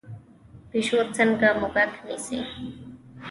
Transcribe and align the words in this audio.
پیشو 0.69 0.99
څنګه 1.17 1.47
موږک 1.59 1.91
نیسي؟ 2.05 2.39